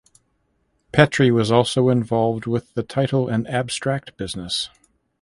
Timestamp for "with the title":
2.47-3.27